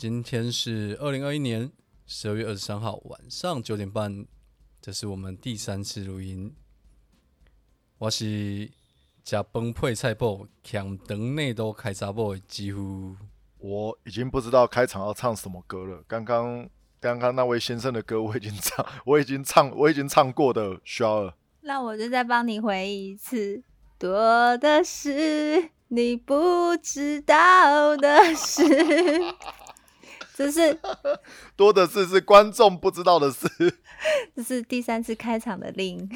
[0.00, 1.70] 今天是二零二一年
[2.06, 4.24] 十二月二十三号晚上九点半，
[4.80, 6.56] 这是我们第三次录音。
[7.98, 8.70] 我是
[9.22, 13.14] 加崩配菜包，强灯内都开闸包，几乎
[13.58, 16.02] 我已经不知道开场要唱什么歌了。
[16.08, 16.66] 刚刚
[16.98, 21.36] 刚刚那位先生的歌我已经唱， 我已经唱，我已经唱过的，需要了。
[21.60, 23.62] 那我就再帮你回一次。
[23.98, 28.62] 多的是你不知道的事，
[30.40, 30.78] 这是
[31.54, 33.46] 多的是是观众不知道的事。
[34.34, 36.08] 这是第三次开场的令。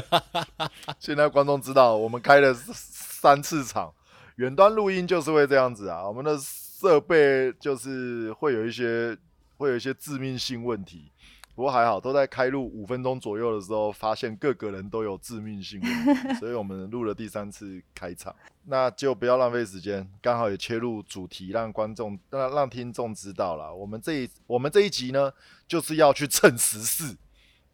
[1.00, 3.90] 现在观众知道，我们开了三次场，
[4.36, 6.06] 远端录音就是会这样子啊。
[6.06, 9.16] 我们的设备就是会有一些
[9.56, 11.10] 会有一些致命性问题。
[11.54, 18.34] 不过还好，都在开录五分钟左右的时候，发现各个人都有致命性问题， 所以我们录了第三次开场。
[18.64, 23.74] 那就不要浪费时间，刚好也切入主题，让观众、让让听众知道了。
[23.74, 25.30] 我们这一我们这一集呢，
[25.68, 27.14] 就是要去蹭时事。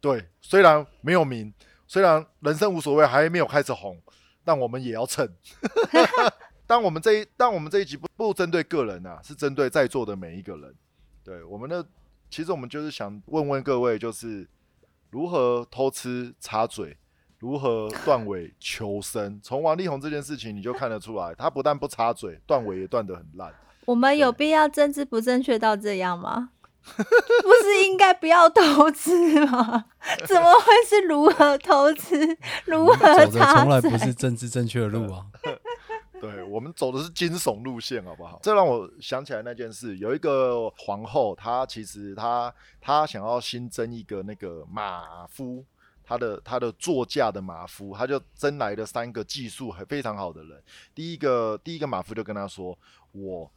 [0.01, 1.53] 对，虽然没有名，
[1.87, 3.97] 虽然人生无所谓，还没有开始红，
[4.43, 5.25] 但我们也要蹭。
[6.67, 10.75] 但我们这一但我们这一集不不针对个人啊，是针对在座的每一个人。
[11.23, 11.85] 对，我们的。
[12.29, 14.47] 其实我们就是想问问各位，就是
[15.09, 16.97] 如何偷吃插嘴，
[17.39, 19.39] 如何断尾求生。
[19.43, 23.53] 从王力宏这件事情，你就看得出来，他不但不插嘴，断尾也断得很烂。
[23.85, 26.51] 我们有必要政治不正确到这样吗？
[26.79, 29.85] 不是应该不要偷吃吗？
[30.25, 33.41] 怎么会是如何偷吃，如何插嘴？
[33.41, 35.25] 从来不是政治正确的路啊。
[36.21, 38.39] 对我们走的是惊悚路线，好不好？
[38.43, 45.63] 这让我想起来那件事，有一个皇后，她其实她她想要新增一个那个马夫，
[46.03, 50.61] 她的她的座驾的马夫，她就征来了三个技术很非常好的人。
[50.93, 52.77] 第一个第一个马夫就跟她说
[53.13, 53.49] ：“我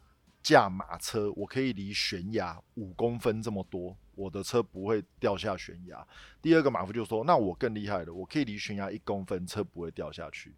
[0.43, 6.07] 驾马车，我可以离悬崖五公分这么多，我的车不会掉下悬崖。”
[6.41, 10.55] 第二个马夫就说：“那我更厉害了，我可以离悬崖一公分，车不会掉下去。”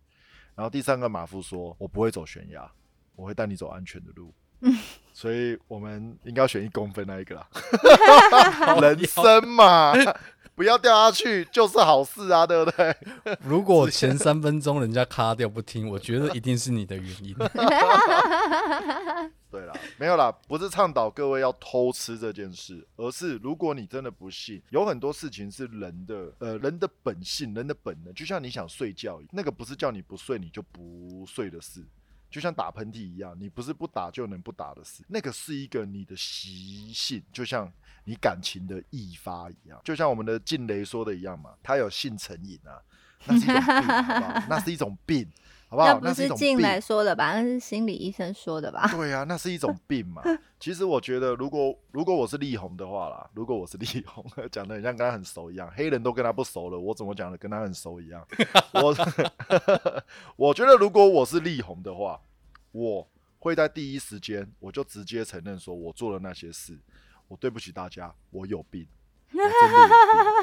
[0.55, 2.71] 然后第三个马夫说：“我不会走悬崖，
[3.17, 4.33] 我会带你走安全的路。
[5.13, 7.49] ”所以我们应该要选一公分那一个啦。
[8.83, 9.93] 人生嘛，
[10.55, 12.97] 不要掉下去就是好事啊，对不对？
[13.43, 17.35] 如果前三分钟人家卡掉不听，我觉得一定是你的原因。
[19.51, 31.85] 对啦，没有啦，不是倡导各位要偷吃这件事，而是如果你真的不信，有很多事情是人的，呃，人的本性，人的本能，就像你想睡觉，那个不是叫你不睡你就不睡的事，
[32.29, 37.73] 就像打喷嚏一样，你不是不打就能不打的事，那个是一个你的习性，就像
[38.05, 42.79] 你感情的易发一样，就像我们的静雷说的一样嘛，他有性成瘾啊，
[44.49, 45.27] 那是一种病，
[45.69, 45.99] 好不好？
[46.05, 46.37] 那是一种病。
[46.37, 47.33] 那不是进来说的吧？
[47.33, 48.87] 那是心理医生说的吧？
[48.93, 50.23] 对啊，那是一种病嘛。
[50.61, 58.25] 其实我觉得，如果如果我是力宏的话啦，如果我是力宏，讲的很像跟他很熟一样，黑人都跟他不熟了，我怎么讲的跟他很熟一样？
[58.75, 58.95] 我
[60.37, 62.21] 我觉得，如果我是力宏的话，
[62.73, 66.79] 我会在第一时间我就直接承认说我做了那些事，
[67.29, 68.87] 我对不起大家，我有病。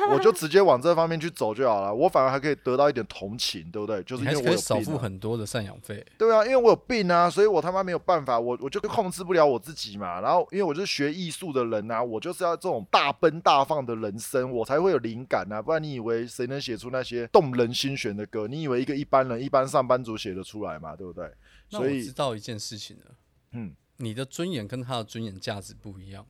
[0.10, 4.04] 我就直接往这方面去走就好了，我反而还可以得到一点同情，对不对？
[4.04, 6.06] 就是因为我有少付很多的赡养费。
[6.18, 10.20] 对啊，因为我有病啊，所以我他妈没有办法，我我就控制不了我自己嘛。
[10.20, 15.62] 然后因为我是学艺术的人啊，我就是要这种大奔大放的人生，我才会有灵感啊。
[15.62, 18.46] 不然你以为谁能写出那些动人心弦的歌？
[18.46, 20.98] 你以为一个一般人、一般上班族写得出来嘛？
[20.98, 21.32] 对不对？
[21.70, 23.06] 所以知道一件事情了，
[23.54, 23.74] 嗯。
[24.02, 26.26] 你的尊严跟他的尊严价值不一样，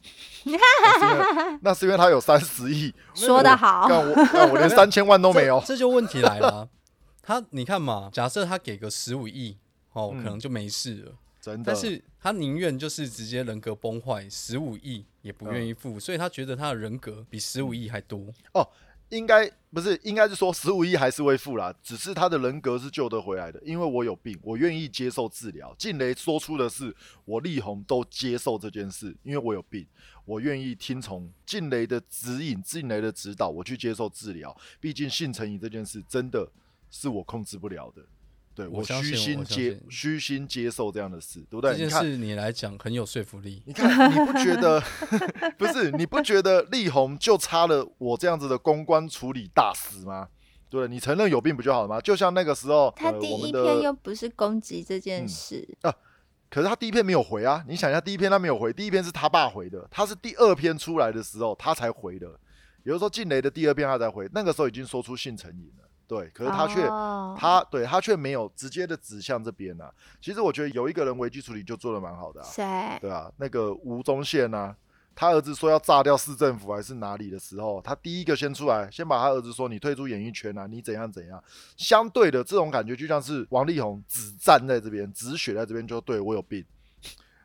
[1.61, 6.69] 那是因为 他有三十亿，说得好， 那我那我连三千万都没有， 这就问题来了。
[7.23, 9.57] 他你看嘛，假设他给个十五亿，
[9.93, 11.71] 哦，可能就没事了，真的。
[11.71, 18.19] 但是他宁愿就是直接人格崩坏，十五亿也不愿意付，所以他觉得他的人格比十五亿还多。
[18.53, 18.67] 哦。
[19.11, 25.75] 应该不是，应该是说十五亿还是会付啦，只是他的人格是救得回来的，因为我有病，我愿意接受治疗。
[25.77, 29.85] 静雷说出的是，我力宏都接受这件事，因为我有病，
[30.25, 34.55] 我愿意听从静雷的指引、静雷的指导，我去接受治疗。
[34.79, 36.49] 毕竟性成瘾这件事真的
[36.89, 38.01] 是我控制不了的。
[38.53, 41.71] 对我虚心接虚心接受这样的事，对不对？
[41.71, 43.63] 这件事你来讲很有说服力。
[43.65, 44.81] 你看，你不觉得？
[45.57, 50.27] 不是，你不觉得力宏就差了我这样子的公关处理大师吗？
[50.69, 51.99] 对，你承认有病不就好了吗？
[52.01, 55.93] 就像那个时候，他第一篇又不是攻击这件事啊，
[56.49, 57.63] 可是他第一篇没有回啊。
[57.67, 62.27] 你想一下，第一篇他没有回，第一篇是他爸回的，他是第二篇出来的时候他才回的。
[62.83, 65.80] 也就是说，静雷的第二篇他才回，那个时候已经说出性成瘾了。
[66.11, 69.89] 对，可是他却、哦他对他却没有直接的指向这边啊。
[70.19, 72.99] 其实我觉得有一个人危机处理就做的蛮好的、啊，谁？
[72.99, 74.75] 对啊，那个吴宗宪啊，
[75.15, 81.41] 他儿子说要炸掉市政府还是哪里的时候，他第一个先出来，先把他儿子说你退出演艺圈啊，你怎样怎样。
[81.77, 86.65] 相对的这种感觉就像是王力宏只站在这边，只血在这边，就对我有病，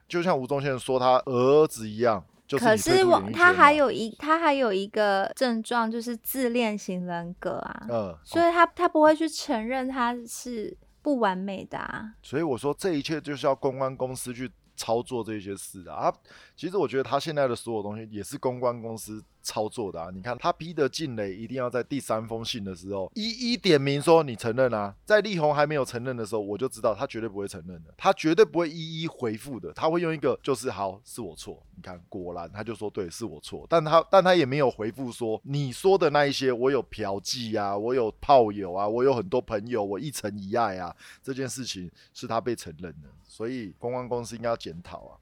[0.08, 2.24] 就像吴宗宪说他儿子一样。
[2.46, 12.14] 就是可是我他还有一他还有一个症状就是自恋型人格啊，嗯，所以他他不会去承认他是不完美的啊。
[12.22, 16.12] 所以我说这一切就是要公关公司去操作这些事的啊。
[16.54, 20.10] 其实我觉得他现在的所有东西也是公关公司操作的啊。
[20.12, 31.62] 你看他逼得静蕾一定要在第三封信的时候一一点名说你承认啊，在力宏还没有承认的时候，我就知道他绝对不会承认的，他绝对不会一一回复的，他会用一个就是好是我错。
[31.74, 45.12] 你看果然他就说对是我错，但他但他也没有回复说你说的那一些我有嫖妓啊，我有炮友啊，我有很多朋友，我一尘一爱啊，这件事情是他被承认的，所以公关公司应该要检讨啊。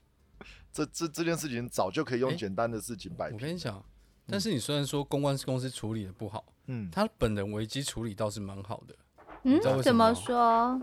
[0.72, 3.36] 这这这件事情早就可以用简单的事情摆平。
[3.36, 3.84] 我跟你讲，
[4.26, 8.96] 但是你虽然说公关公司处理的不好，嗯，他本人危机处理倒是蛮好的。
[9.42, 10.80] 嗯怎么说？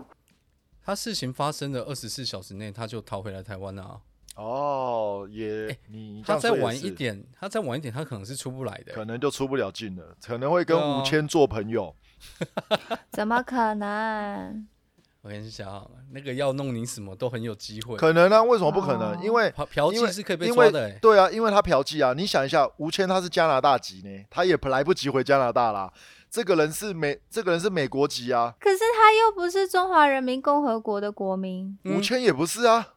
[0.84, 4.00] 他事情发生的二十四小时内，他就逃回来台湾了、啊。
[4.36, 5.76] 哦，也、
[6.24, 11.94] 他再晚一点，他再晚一点，他可能是出不来的、可能就出不了境了，可能会跟吴谦做朋友。
[13.10, 14.68] 怎么可能？
[15.22, 17.96] 我跟你讲，那个要弄你什么都很有机会。
[17.96, 18.42] 可能啊？
[18.42, 19.12] 为什么不可能？
[19.12, 22.12] 哦因为嫖嫖因为妓是可以被因为抓的、欸，对啊，因为他嫖妓啊。
[22.12, 25.92] 你想一下，吴谦他是加拿大籍呢，他也来不及回加拿大啦。
[26.28, 32.94] 这个人是美，这个人是美国籍啊，可是他又不是中华人民共和国的国民，嗯吴谦也不是啊。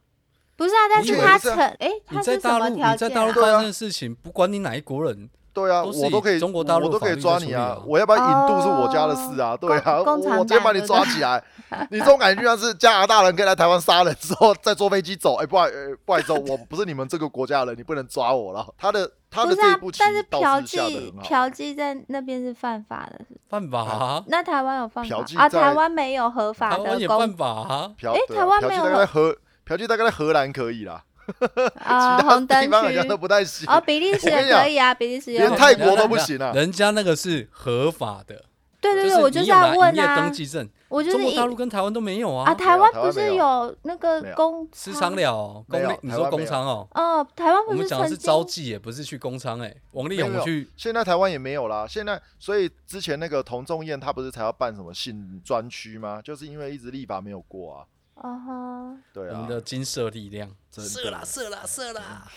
[0.56, 0.88] 不是啊？
[0.89, 3.33] 但你是他以为是啊承哎，他是什你在大陆，条你在大陆啊？
[3.33, 7.78] 对啊发生的事情，不管你哪一国人，对啊，我都可以，中国大陆我都可以抓你啊！
[7.88, 11.42] 我要不要引渡是我家的事啊，对啊，我直接把你抓起来。
[11.90, 15.57] 你这种感觉就像是加拿大人可以来台湾杀人之后 再坐飞机走，哎、不
[16.06, 18.68] 不好意思哦，我不是你们这个国家的人，你不能抓我了。
[18.78, 21.22] 他的他不是啊的这一步棋，但是倒嫖是下的妓很好。
[21.24, 25.08] 嫖妓在那边是犯法的，是犯法啊，那台湾有犯法啊？
[25.08, 27.92] 嫖妓在台湾没有合法台湾的公也犯法啊。
[27.98, 29.36] 嫖，诶对啊嫖妓台湾没有大概在荷，
[29.66, 31.01] 嫖妓大概在荷兰可以啦，
[31.83, 33.68] 啊，其他红灯地方好像区都不太行。
[33.69, 38.45] 哦，比利时也可以啊，比利时也连泰国都不行啊人家那个是合法的，
[38.81, 42.54] 对对对，就是我就是要问营业登啊，记证，我就是一中国大陆跟台湾都没有啊，啊。
[42.54, 49.74] 台湾不是有那个工私商了工你说工商哦，哦，台湾不是我们讲的是招妓也，不是去工商哎。
[49.92, 56.22] 王力宏去现在台湾也没有啦，现在所以之前那个童仲彦他不是才要办什么性专区吗？
[56.24, 57.83] 就是因为一直立法没有过啊。
[58.15, 62.27] 哦哈，对啊我们，的金色力量，真射啦射啦射啦！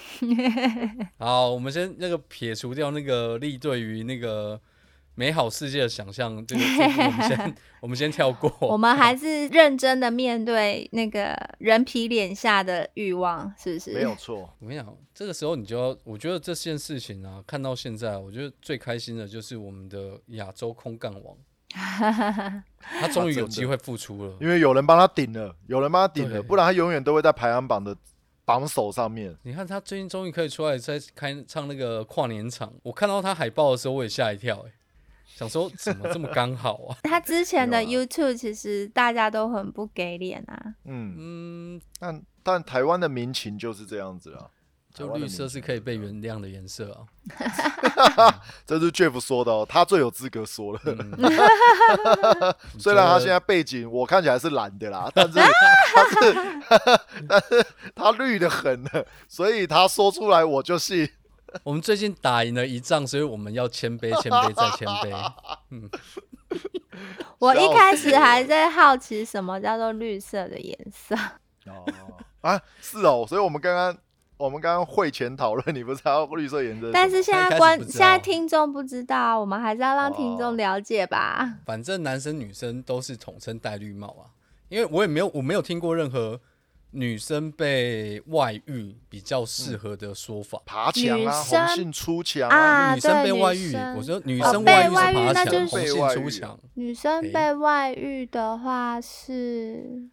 [1.18, 4.60] 好，我们先那个撇除掉那个力对于那个
[5.14, 8.52] 美好世界的想象，这个这个我们先 我们先跳过。
[8.60, 13.94] 我们还是认真的面对那个人皮脸下的欲望，是不是？
[13.94, 14.52] 没有错。
[14.58, 21.36] 我跟你讲，这个时候你就要，我觉得这件事情啊，看到现在，我觉得最开心的就是我们的亚洲空干王，
[21.74, 24.36] 他终于有机会复出了。
[24.40, 27.96] 因为有人帮他顶了，有人帮他顶了，不然他永远都会在排行榜的
[28.44, 29.36] 榜首上面。
[29.42, 34.72] 你看他最近终于可以出来在开唱那个跨年场，我看到他海报的时候我也吓一跳、欸，
[35.26, 36.96] 想说怎么这么刚好啊？
[37.04, 44.48] 他之前的 YouTube 其实大家都很不给脸啊，嗯，嗯，但但台湾的民情就是这样子啊。
[45.06, 47.06] 台就绿色是可以被原谅的颜色哦。
[48.66, 50.80] 这是 Jeff 说的哦，他最有资格说了。
[50.84, 51.12] 嗯
[52.78, 55.38] 虽然他现在背景我看起来是蓝的啦，但是
[55.94, 56.34] 他是
[57.28, 61.08] 但是他绿的很了，所以他说出来我就信。
[61.62, 65.32] 我们最近打赢了一仗，所以我们要谦卑、谦卑再谦卑。
[67.38, 71.14] 我一开始还在好奇什么叫做绿色的颜色，
[71.66, 71.86] 哦
[72.42, 73.96] 啊，是哦，所以我们刚刚
[74.38, 76.90] 我们刚刚会前讨论，你不是还要绿色颜色？
[76.92, 81.58] 但是现在观不知现在道听众不知道，我们还是要让听哦众了解吧。
[81.66, 84.30] 反正男生女生都是统称戴绿帽啊，
[84.68, 86.40] 因为我也没有我没有听过任何
[86.92, 90.62] 女生被外遇比较适合的说法。
[90.64, 92.94] 爬墙啊，红杏出墙啊。
[92.94, 100.08] 女生被外遇，我说女生外遇是被外遇爬墙，那就是红杏出墙，女生被外遇的话是，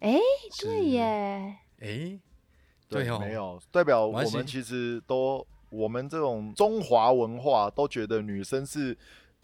[0.00, 0.18] 哎、
[0.52, 0.66] 是。
[0.66, 2.18] 对，耶，哎，
[2.88, 8.96] 对对哦，没有代表我们其实都我们这种中华文化都觉得女生是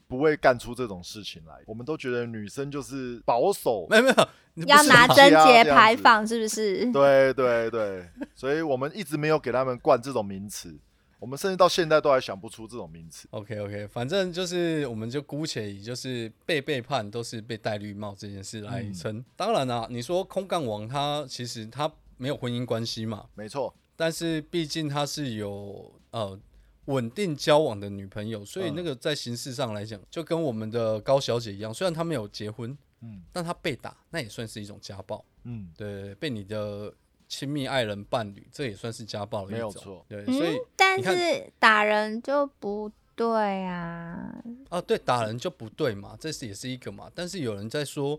[0.07, 3.87] 不会干出这种事情来，我们都觉得女生就是保守。
[3.91, 4.09] 没有没
[4.57, 6.85] 有，要拿 贞啊节这样子牌坊是不是？
[6.93, 10.77] 对对对，所以我们一直没有给他们冠这种名词，
[11.19, 13.27] 我们甚至到现在都还想不出这种名词。
[13.31, 19.25] OK OK，反正就是我们就姑且以就是被背叛都是被戴绿帽这件事来嗯称。
[19.35, 26.39] 当然啦、你说空杠王他其实他没有婚姻关系嘛，没错，但是毕竟他是有呃
[26.87, 35.25] 稳定交往的女朋友，所以嗯那个在形式上来讲，就跟我们的高小姐一样，虽然她没有结婚，嗯但她被打，那也算是一种家暴。
[35.45, 36.93] 嗯，对，被你的
[37.29, 39.59] 亲密爱人伴侣，这也算是家暴的一种。
[39.59, 44.43] 没有错对，嗯所以但是打人就不对啊。
[44.69, 47.11] 啊，对，打人就不对嘛，这是也是一个嘛。
[47.15, 48.19] 但是有人在说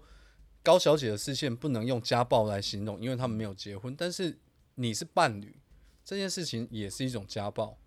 [0.65, 3.95] 高小姐的视线不能用家暴来形容，因为他们没有结婚。
[3.95, 4.36] 但是
[4.74, 5.55] 你是伴侣，
[6.03, 7.77] 这件事情也是一种家暴。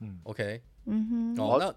[0.00, 1.74] 嗯，OK，嗯哼，哦那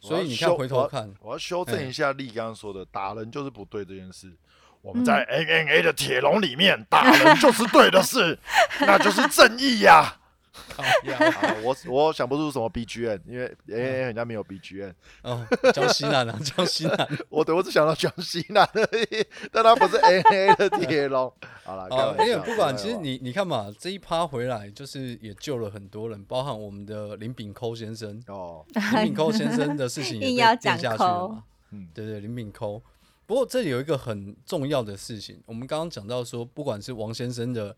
[0.00, 4.36] 所以你看回头看，我要修正哎一下丽刚刚说的，打人就是不对这件事。
[4.82, 8.36] 我们嗯在 NNA 的铁笼里面，打人就是对的事，
[8.80, 10.18] 那就是正义呀、
[10.76, 11.56] 啊！
[11.62, 17.08] 我我想不出什么 BGM，因为 NNA 人家没有 BGM，哦，江西南啊，江西南。
[17.28, 21.32] 我我只想到江西南而已，但他不是 NNA 的铁龙。
[21.64, 28.22] 好了，开哦，玩笑因为不管，其实你你看嘛，这一趴回来就是也救了很多人，包含我们的林炳抠先生。
[28.28, 31.44] 哦，林炳抠先生的事情也 被硬要讲下去了嘛。
[31.72, 32.80] 嗯对对，林炳抠。
[33.26, 37.76] 不过这里有一个很重要的事情，我们刚刚讲到说，不管是王先生的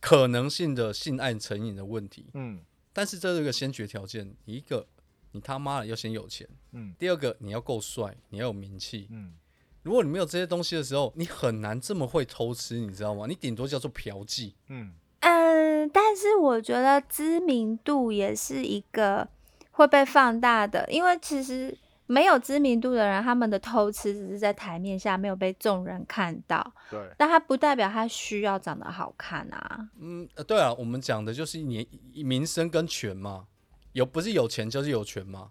[0.00, 2.60] 可能性的性爱成瘾的问题，嗯
[2.92, 4.86] 但是这是一个先决条件，一个
[5.32, 9.06] 你他妈的要先有钱，嗯第二个你要够帅，你要有名气。
[9.10, 9.34] 嗯，
[9.82, 13.26] 如果你没有这些东西的时候，你很难这么会偷吃，你知道吗？
[13.28, 14.52] 你顶多叫做嫖妓。
[14.68, 19.28] 嗯嗯，但是我觉得知名度也是一个
[19.72, 29.88] 会被放大的，因为其实没有知名度的人，他们的偷吃只是在台面下没有被众人看到，对，但他不代表他需要长得好看啊。
[30.00, 31.88] 嗯，呃，对啊，我们讲的就是你
[32.24, 33.46] 名声跟权嘛，
[33.92, 35.50] 有不是有钱就是有权嘛。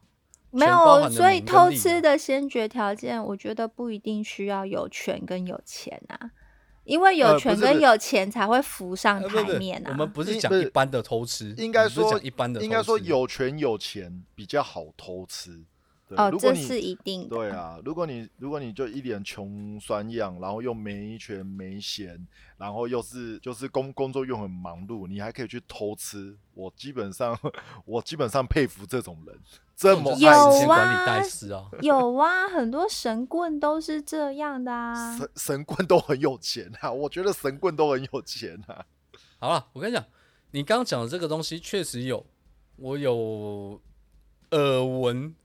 [0.51, 6.31] 没有，所以偷吃的先决条件，我觉得不一定需要有权跟有钱啊，
[6.85, 9.89] 因为有权跟有钱才会浮上台面啊。
[9.89, 15.65] 我们不是应不是讲一般的偷吃，应该说一般的，应该说有权有钱比较好偷吃。
[16.07, 17.29] 对哦，这是一定的。
[17.29, 27.37] 对啊，如果你如果你就一脸穷酸样，然后又没权没闲，然后又是就是工工作又很忙碌，你还可以去偷吃，我基本上
[27.85, 29.39] 我基本上佩服这种人，
[29.75, 35.17] 这么有爱时啊间管理大师啊， 有啊，很多神棍都是这样的啊。
[35.17, 38.85] 神神棍都很有钱啊，我觉得神棍都很有钱啊。
[39.39, 40.05] 好了，我跟你讲，
[40.51, 42.25] 你刚刚讲的这个东西确实有，
[42.75, 43.81] 我有
[44.51, 45.35] 耳闻嗯，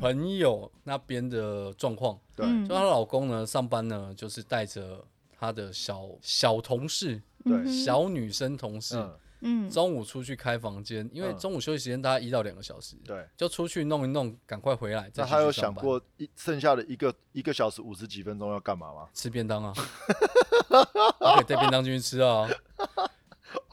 [0.00, 5.04] 朋友那边的状况，对，嗯就她老公呢上班呢就是带着
[5.38, 13.28] 他的小小同事、对小女生同事，嗯，嗯，中午出去开房间，因为嗯中午休息时间大概一到两个小时，对。
[13.36, 15.10] 就出去弄一弄，赶快回来。
[15.10, 19.08] 再那他有想过一剩下的一个一个小时五十几分钟要干嘛吗？
[19.12, 19.74] 吃便当啊？
[21.20, 22.48] 他可以带便当进去吃啊。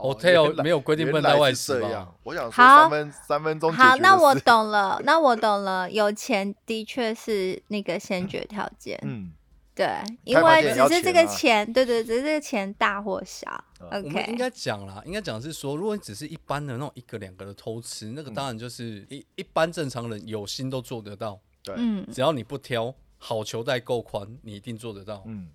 [0.01, 2.15] 哦 Hotel 没有规定不能带外食吧是这样？
[2.23, 8.99] 我想说好三分三分钟好，那我懂了，那我懂了，有钱的确是那个先决条件。
[9.03, 9.31] 嗯，
[9.75, 9.87] 对，
[10.23, 13.63] 因为只是这个钱对对，只是这个钱大或小。
[13.91, 25.23] OK，应该讲啦，应该讲是说，如果你只是一般的那种一个两个的偷吃，那个嗯当然就是一一般正常人有心都做得到，对，嗯，只要你不挑，好球带够宽，你一定做得到。
[25.25, 25.49] 嗯，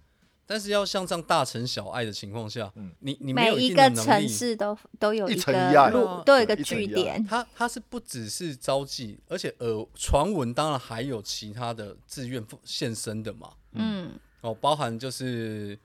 [0.46, 2.92] 但是要像这样大城小爱的情况下，嗯。
[3.00, 7.24] 你你没有每一个城市都都有一个路都有一个据点。
[7.26, 14.12] 他他是不只是招妓，而且呃传闻当然还有其他的自愿献身的嘛，嗯。
[14.42, 15.76] 哦，包含就是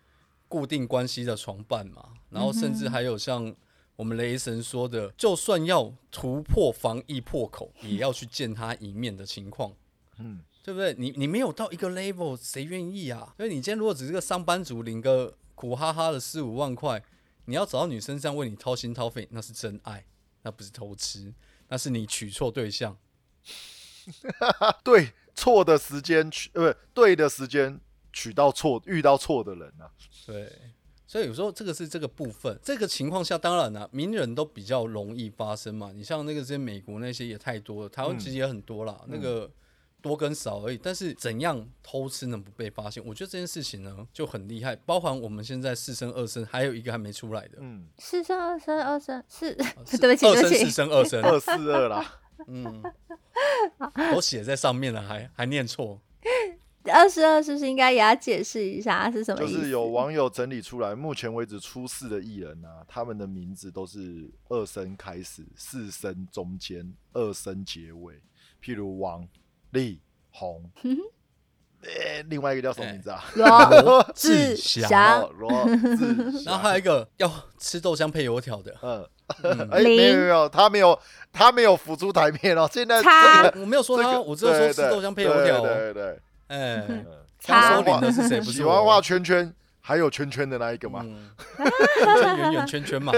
[0.47, 3.55] 固定关系的床伴嘛，然后甚至还有像
[3.95, 9.73] 我们雷神说的，就算要突破防疫破口，也要去见他一面的情况，
[10.19, 10.93] 嗯，对不对？
[10.97, 13.33] 你你没有到一个 level，谁愿意啊？
[13.37, 17.03] 所以你今天如果只是个上班族，领个苦哈哈的四五万块，
[17.45, 20.05] 你要找到女生这样为你掏心掏肺，那是真爱，
[20.43, 21.33] 那不是偷吃，
[21.67, 22.97] 那是你娶错对象。
[24.59, 27.79] 啊， 对，错的时间取，呃，不对的时间
[28.11, 29.89] 娶到错，遇到错的人啊，
[30.25, 30.51] 对，
[31.05, 35.91] 所以有时候这个是这个部分，这个情况下，当然了、名人都比较容易发生嘛。
[35.91, 39.49] 你像那个这些美国那些也太多了，台湾其实也很多啦，那个
[40.01, 40.77] 多跟少而已。
[40.77, 43.03] 但是怎样偷吃能不被发现？
[43.05, 52.83] 我觉得这件事情呢就很厉害，包含我们现在四生二生，还有一个还没出来的，嗯，四生二生二生四， 对不起对不起二生四生二生，二四二啦，嗯，
[54.11, 56.01] 都写在上面了，还还念错。
[56.91, 59.53] 二十二是不是应该也要解释一下是什么意思？
[59.53, 68.15] 就是有网友整理出来，目前为止出事的艺人啊，他们的名字都是二声开始，四声中间，二声结尾。
[68.63, 69.27] 譬如王
[69.71, 69.99] 力
[70.31, 70.63] 宏，
[71.83, 73.23] 诶、另外一个叫什么名字啊？
[73.35, 75.29] 罗志志祥。
[76.45, 79.09] 然后还有一个要吃豆浆配油条的，嗯，
[79.43, 79.69] 嗯。
[79.71, 80.99] 哎、没有没有，他没有
[81.33, 82.69] 他没有浮出台面哦。
[82.71, 83.01] 现在
[83.55, 85.67] 我没有说他，这个我只有说吃豆浆配油条哦。
[85.67, 87.05] 对对对，哎，嗯。
[87.43, 88.39] 他收领的是谁？
[88.39, 91.03] 不喜欢画圈圈，还有圈圈的那一个嘛？
[92.37, 93.11] 圆圆圈圈嘛？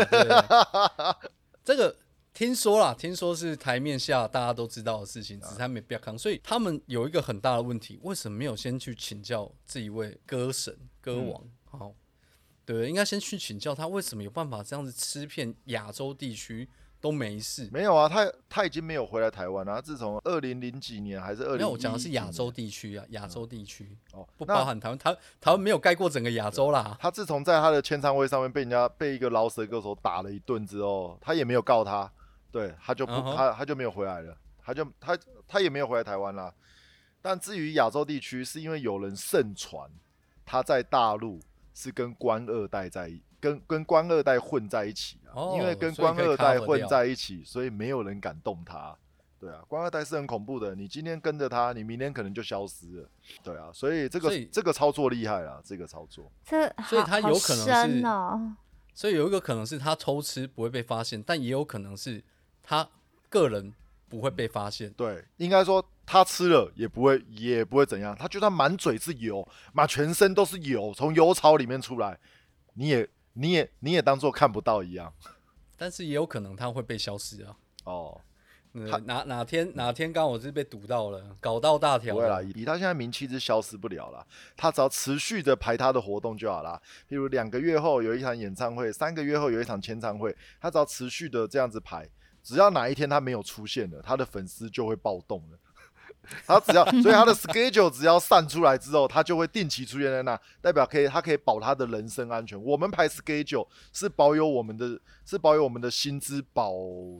[1.65, 1.93] 这个
[2.33, 6.17] 听说啦，听说是台面下大家都知道的事情，只是他没必要扛。
[6.17, 11.43] 所以他们有一个很大的问题，为什么没有先去请教这一位歌神、歌王？
[11.65, 11.93] 好、
[12.65, 12.89] 对？
[12.89, 16.67] 应该先去请教他为什么有办法这样子吃遍亚洲地区
[16.99, 17.69] 都没事。
[17.71, 24.97] 没有啊，他他已经没有回来台湾了、自从二零零几年还是二零，没有，我讲的是亚洲地区啊，亚洲地区哦，不包含台湾。
[24.97, 26.97] 台台湾没有盖过整个亚洲啦。
[26.99, 32.11] 他自从在他的签唱会上面被人家被一个饶舌歌手打了一顿之后，他也没有告他，
[32.53, 35.17] 对，他就不、他他就没有回来了，他就他
[35.47, 36.53] 他也没有回来台湾啦。
[37.19, 39.89] 但至于亚洲地区，是因为有人盛传
[40.45, 41.39] 他在大陆
[41.73, 48.95] 是跟官二代在一跟跟官二代混在一起啊，哦因为跟官二代混在一起，所以没有人敢动他。
[49.39, 53.09] 对啊，官二代是很恐怖的，你今天跟着他，你明天可能就消失了。
[53.43, 56.31] 对啊，所以这个以这个操作厉害啊，这个操作。
[56.45, 58.55] 这所以他有可能是哦。
[58.93, 62.23] 所以有一个可能是他偷吃不会被发现，但也有可能是
[62.63, 62.87] 他
[63.29, 63.73] 个人
[64.09, 64.91] 不会被发现。
[64.93, 72.17] 对，应该说他吃了也不会也不会怎样，他就算满嘴是油，满全身都是油，从油槽里面出来，
[72.73, 75.13] 你也你也你也当做看不到一样。
[75.75, 77.55] 但是也有可能他会被消失啊。
[77.83, 78.21] 哦，
[78.73, 82.43] 呃他哪哪天哪天刚好是被堵到了，搞到大条不会啦，了。
[82.43, 86.81] 以他现在名气是消失不了了，他只要持续的排他的活动就好啦。
[87.09, 92.07] 譬如两个月后有一场演唱会，三个月后有一场签唱会，他只要持续的这样子排，
[92.43, 95.57] 只要哪一天他没有出现了，他的粉丝就会暴动了。
[96.47, 102.61] 他只要，所以他的 schedule 只要散出来之后，他就会定期出现在那，代表可以，他可以保他的人身安全。
[102.63, 106.71] 我们排 schedule 是保有我们的，是保有我们的薪资保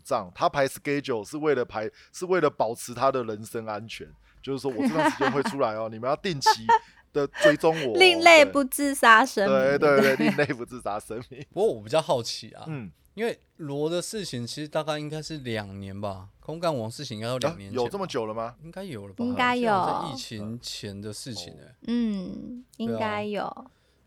[0.05, 4.07] 障，他排 schedule 是为了排，是为了保持他的人身安全。
[4.41, 6.65] 就是说我这段时间会出来哦， 你们要定期
[7.11, 7.97] 的追踪我哦。
[7.97, 9.53] 另类不自杀生命。
[9.53, 11.45] 对对对，另类不自杀生命。
[11.53, 18.55] 不过我比较好奇啊，嗯，因为罗的事情其实大概应该是两年吧，空干王事情应该有两啊年前、有这么久了吗？
[18.63, 19.23] 应该有了吧？
[19.23, 23.43] 应该有在疫情前的事情呢、嗯，应该有。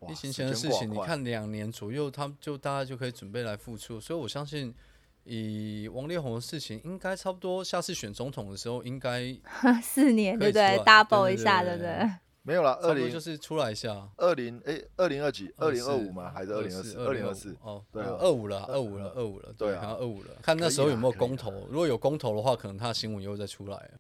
[0.01, 4.75] 哇疫情前的事情，你看两年左右，他们就大家就可以准备来复出，所以我相信，
[5.25, 9.35] 以王力宏的事情，应该差不多下次选总统的时候，应该
[9.83, 12.11] 四年，对不对？double 一下，对不对？
[12.47, 14.09] 没有啦，二零就是出来一下。
[14.17, 15.53] 二零哎，二零二几？
[15.57, 16.31] 二零二24五吗？
[16.33, 16.97] 还是二零二四？
[16.97, 17.57] 二二零二四？
[17.61, 21.51] 哦，对啊二五了，二五了，二五了，对啊看到二五了，看那时候有没有公投。
[21.69, 23.91] 如果有公投的话，可能他的新闻又会再出来了。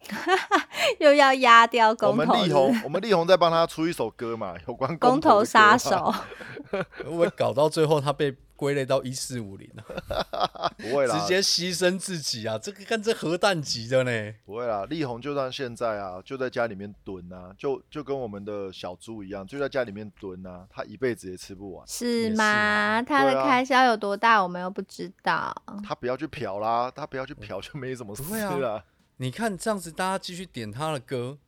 [1.01, 6.15] 又要压掉公投是不是力宏， 我们力宏在帮他出一首歌嘛，有关公投杀手，
[6.71, 10.73] 会不会搞到最后他被归类到一四五零啊？
[10.79, 12.59] 不会啦，直接牺牲自己啊！
[12.59, 14.35] 这个跟这核弹级的呢？
[14.45, 14.85] 不会啦。
[14.87, 21.87] 力宏就算现在啊，就在家里面蹲啊，就就跟我们的小猪一样，就在家里面蹲啊，他一辈子也吃不完。
[21.87, 22.45] 是吗？
[22.45, 25.55] 啊他的开销有多大，我们又不知道。
[25.85, 28.83] 他不要去嫖啦，他不要去嫖就没什么事不会啊。
[29.19, 31.39] 你看这样子，大家继续点他的歌，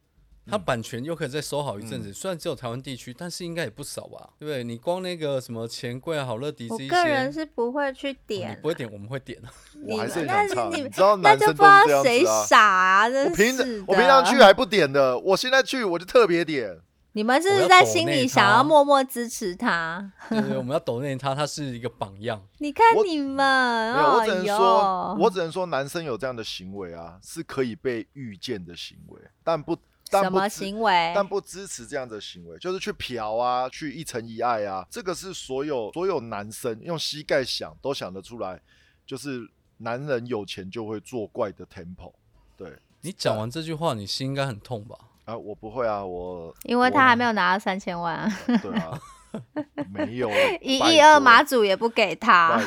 [0.50, 2.12] 他版权又可以再收好一阵嗯子。
[2.12, 4.30] 虽然只有台湾地区，但是应该也不少吧？
[4.38, 4.64] 对不对？
[4.64, 9.50] 你光那个什么钱柜啊、好乐迪我这一个人，是不会去点不，会点，我们会点啊。
[9.86, 12.44] 我还是但是想唱，你你知道男生不知道都是这样谁子啊。
[12.46, 13.04] 傻啊！
[13.04, 16.78] 我真平是我平常去还不点的，我现在去我就特别点。
[17.12, 20.12] 你们是不是在心里想要默默支持他？
[20.28, 22.40] 对对，我们要抖内他，他是一个榜样。
[22.58, 29.76] 你看你们，没有，我只哎能说，呦我只能说，男生有这样的行为啊，是可以被预见的行为，但不，
[30.10, 31.12] 但什么行为？
[31.14, 38.60] 但不支持这样的行为，就是去嫖啊，去一层一爱啊，这个是所有所有男生用膝盖想都想得出来，
[39.06, 42.12] 就是男人有钱就会作怪的 temple。
[42.56, 44.96] 对你讲完这句话，你心应该很痛吧？
[45.24, 48.98] 啊，我不会啊，我因为他还没有拿到三千万啊，对啊，
[49.92, 52.60] 没有一亿二马祖也不给他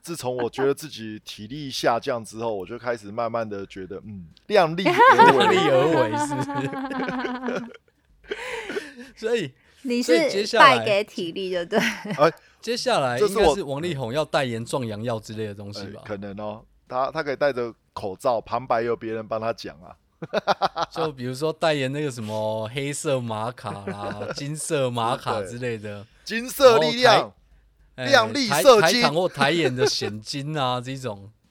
[0.00, 5.70] 自从我觉得自己体力下降之后，我就开始慢慢的觉得，嗯，量力而 量力为。
[5.70, 6.12] 而为，
[7.56, 8.34] 是？
[9.16, 11.80] 所以你所以接是下来败给体力，对不对？
[12.60, 16.00] 接下来应该是王力宏要代言壮阳药之类的东西吧？
[16.04, 19.96] 呃可能哦，他他可以戴着口罩，旁白由别人帮他讲啊。
[20.92, 27.32] 就比如说代言那个什么黑色玛卡啦、金色玛卡之类的，金色力量，
[27.96, 31.30] 哎亮丽台色金或台眼的显金啊 这种，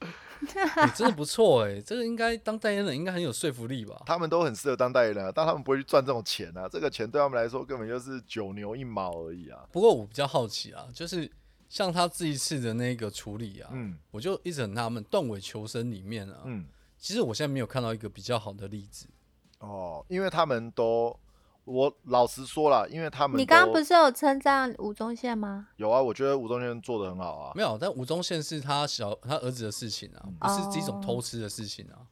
[0.74, 4.02] 哎真的不错哎，这个应该当代言人应该很有说服力吧？
[4.06, 6.68] 他们都很适合当代言人、啊，但他们不会去赚这种钱啊。
[6.68, 9.60] 这个钱对他们来说根本就是九牛一毛而已啊。
[9.70, 11.30] 不过我比较好奇啊，就是
[11.68, 16.66] 像他这一次的那个处理啊，嗯我就一直很纳闷，断尾求生里面啊，嗯，
[16.98, 19.06] 其实我现在没有看到一个比较好的例子。
[19.60, 21.16] 哦，因为他们都，
[21.64, 25.68] 我老实说了，因为他们你刚刚不是有称赞吴宗宪吗？
[25.76, 27.52] 有啊，我觉得吴宗宪做的很好啊。
[27.54, 32.02] 没有，但吴宗宪是他小他儿子的事情啊，不是这种偷吃的事情啊。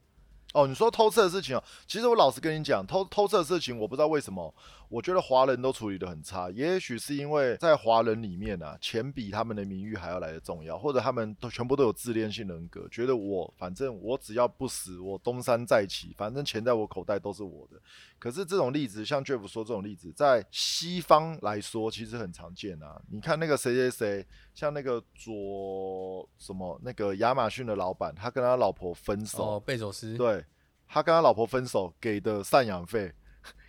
[0.53, 4.53] 哦，你说偷吃的事情哦，其实我老实跟你讲，偷偷吃的事情，我不知道为什么，
[4.91, 6.51] 我觉得华人都处理的很差。
[6.51, 17.81] 也许是因为在华人里面啊，钱比他们的名誉还要来的重要，或者他们都全部都有自恋性人格，觉得我反正我只要不死，我东山再起，反正钱在我口袋都是我的。
[18.19, 23.01] 可是这种例子，像 Jeff 说这种例子，在西方来说其实很常见啊。
[23.09, 30.45] 你看那个谁谁谁，像那个左什么那个亚马逊的老板，他跟他老婆分手，哦，贝佐斯对
[30.89, 33.13] 他跟他老婆分手给的赡养费，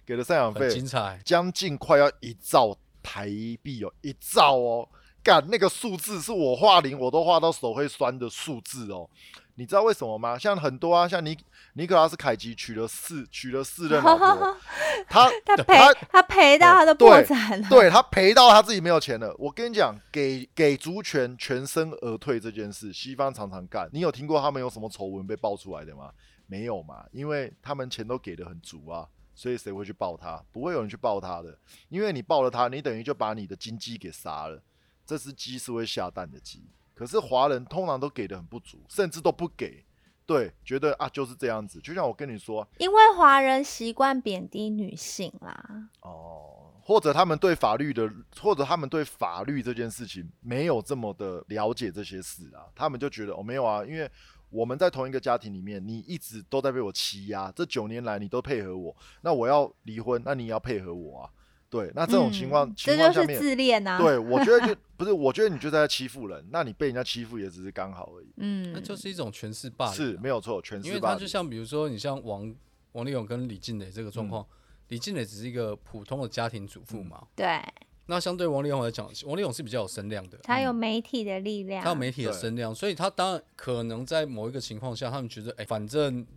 [0.05, 3.25] 给的赡养费精彩，将近快要一兆台
[3.61, 4.87] 币哦，一兆哦，
[5.23, 9.09] 干那个数字是我画零我都画到手会酸的数字哦。
[9.55, 10.37] 你知道为什么吗？
[10.37, 11.37] 像很多啊，像尼
[11.73, 14.57] 尼可拉斯凯奇娶了四娶了四任老婆，
[15.07, 17.69] 他他赔他他赔到他都破产了。
[17.69, 19.35] 对他赔到他自己没有钱了。
[19.37, 23.87] 我跟你讲，给给足权全身而退这件事，西方常常干。
[23.91, 26.09] 你有听过他们有什么丑闻被爆出来的吗？
[26.47, 30.43] 没有嘛，因为他们钱都给的很足啊，所以谁会去抱他？
[30.51, 31.57] 不会有人去抱他的，
[31.89, 34.61] 因为你抱了他，你等于就把你的金鸡给杀了。
[35.05, 36.63] 这只鸡是会下蛋的鸡，
[36.93, 39.83] 可是华人通常都给的很不足，甚至都不给。
[40.25, 41.79] 对，觉得啊就是这样子。
[41.81, 45.89] 就像我跟你说，因为华人习惯贬低女性啦。
[46.01, 54.09] 哦，或者他们对法律的，或者他们对法律这件事情没有这么的了解这些事啊，他们就觉得哦没有啊，因为
[54.51, 61.29] 我们在同一个家庭里面，你一直都在被我欺压，这九年来你都配合我，那我要离婚，那你也要配合我啊。
[61.69, 63.97] 对，那这种情况、嗯情这就是况下面，自恋啊。
[63.97, 71.17] 对我觉得就 不是，我觉得你就在欺负人，那你被人家欺负也只是刚好而已，嗯，那就是一种权势霸凌啊、是没有错，全因为是霸凌。
[71.17, 72.53] 他就像比如说你像王
[72.91, 74.45] 王力宏跟李静蕾这个状嗯况，
[74.89, 77.63] 李静蕾只是一个普通的家庭主妇嘛，对，
[78.11, 81.81] 那相对王力宏来讲，王力宏是比较有声量的，他有媒体的力量。
[81.81, 86.27] 他有媒体的声量，所以他当然可能在某一个情况下，他们觉得，哎、反正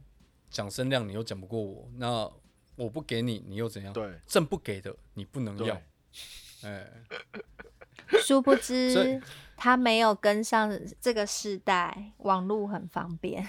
[0.49, 2.31] 讲声量你又讲不过我，那
[2.77, 3.93] 我不给你，你又怎样？
[3.93, 4.09] 对。
[4.25, 5.77] 朕不给的你不能要，
[6.63, 6.89] 哎、
[8.23, 9.21] 殊不知
[9.57, 13.47] 他没有跟上这个时代，网络很方便，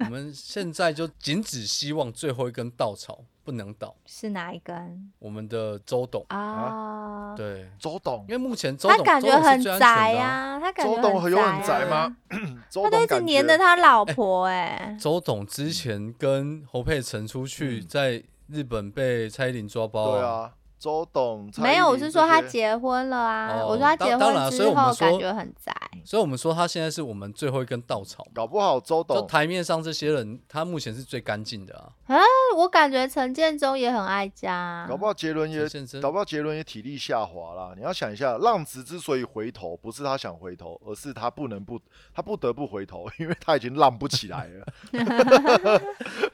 [0.00, 7.34] 我 们现在就仅只希望最后一根稻草不能倒，是哪一根我们的周董，啊？
[7.36, 12.16] 对，周董因，为目前周他董感觉很宅的啊呀，他感觉周董有很宅吗？
[12.72, 14.96] 他都一直黏着他老婆哎。
[15.00, 23.60] 周董之前跟侯佩岑出去，嗯在日本被蔡依林抓包、对，啊，周董蔡没有，我是说他些结婚了啊。
[23.60, 25.74] 哦我说他结婚之后感觉很宅。
[26.04, 28.26] 所以我们说他现在是我们最后一根稻草。
[28.34, 32.20] 搞不好周就董台面上这些人，他目前是最干净的啊。
[32.56, 34.86] 我感觉陈建州也很爱家。
[34.88, 35.66] 搞不好杰伦也
[36.00, 37.72] 搞不好杰伦也体力下滑啦。
[37.76, 41.80] 你要想一下，浪子之所以回头，不是他想回头，而是他不能不，
[42.14, 44.66] 他不得不回头， 因为他已经浪不起来了。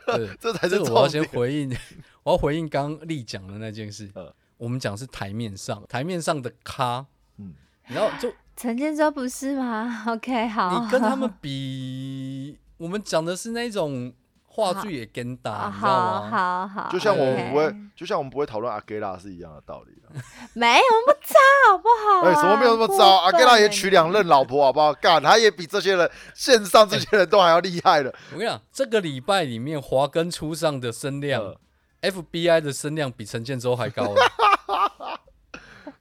[0.07, 1.33] 对， 这才是我要先点。
[1.33, 1.77] 回应，
[2.23, 4.11] 我要回应刚刚丽讲的那件事。
[4.15, 7.05] 呃我们讲是台面上，台面上的咖，
[7.39, 7.53] 嗯
[7.89, 10.05] 然后就 陈建州不是吗？
[10.07, 10.85] OK，好。
[10.85, 14.13] 你跟他们比，我们讲的是那种
[14.47, 16.29] 话剧也跟打，啊你知道好吗？
[16.29, 20.15] 好好，就像我们不会，就像我们不会讨论阿给拉是一样的道理啊。
[20.55, 21.35] 没有那么渣，
[21.69, 22.35] 好不好、哎、啊？
[22.41, 23.17] 什么没有那么糟？
[23.17, 24.95] 阿给拉也娶两任老婆，好不好？
[24.95, 28.15] 干，他也比这些人线上这些人都还要厉害了。
[28.33, 31.59] 我跟你讲，这个礼拜里面华根初上的声量、呃
[32.03, 34.21] FBI 的声量比陈建州还高了。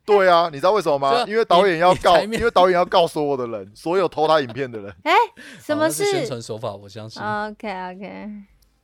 [0.04, 1.24] 对啊，你知道为什么吗？
[1.28, 4.94] 因为导演要告，因为导演要告所有的人，所有偷他影片的人。
[5.06, 5.14] 哎、
[5.60, 6.74] 什么是宣传手法？
[6.74, 7.22] 我相信。
[7.22, 8.06] ？OK OK，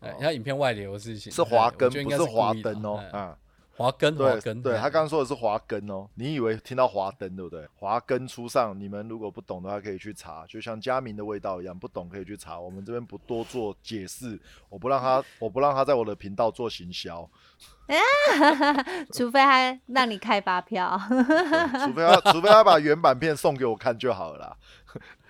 [0.01, 3.03] 哎，他影片外流的事情是华根，不是华灯哦。
[3.11, 3.35] 哎啊，
[3.77, 6.07] 华根，华对根，对，哎他刚刚说的是华根哦。
[6.15, 7.67] 你以为听到华灯对不对？
[7.75, 12.59] 华根初上，你们如果不懂的话可以去查，就像佳明的味道一样，不懂可以去查。
[12.59, 17.29] 我们这边不多做解释，我不让他， 我不让他在我的频道做行销，
[19.13, 20.99] 除非他让你开发票。
[21.85, 24.57] 除非他，除非他把原版片送给我看就好了啦。